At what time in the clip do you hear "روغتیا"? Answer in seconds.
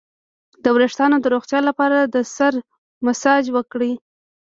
1.33-1.59